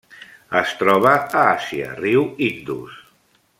Es 0.59 0.71
troba 0.79 1.11
a 1.19 1.43
Àsia: 1.51 1.93
riu 2.01 2.25
Indus. 2.49 2.99